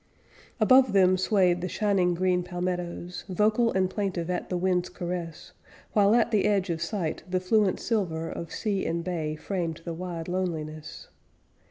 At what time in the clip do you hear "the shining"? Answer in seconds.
1.61-2.15